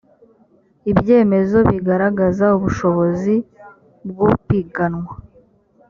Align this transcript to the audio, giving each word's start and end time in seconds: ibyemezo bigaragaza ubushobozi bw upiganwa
ibyemezo 0.91 1.57
bigaragaza 1.69 2.45
ubushobozi 2.57 3.35
bw 4.07 4.17
upiganwa 4.31 5.11